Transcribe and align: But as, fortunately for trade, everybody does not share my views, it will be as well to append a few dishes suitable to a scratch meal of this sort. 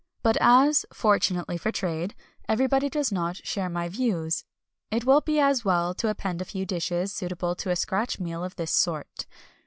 But 0.23 0.35
as, 0.41 0.83
fortunately 0.91 1.59
for 1.59 1.71
trade, 1.71 2.15
everybody 2.49 2.89
does 2.89 3.11
not 3.11 3.37
share 3.45 3.69
my 3.69 3.87
views, 3.87 4.43
it 4.89 5.05
will 5.05 5.21
be 5.21 5.39
as 5.39 5.63
well 5.63 5.93
to 5.93 6.07
append 6.09 6.41
a 6.41 6.45
few 6.45 6.65
dishes 6.65 7.13
suitable 7.13 7.53
to 7.57 7.69
a 7.69 7.75
scratch 7.75 8.19
meal 8.19 8.43
of 8.43 8.55
this 8.55 8.71
sort. 8.71 9.27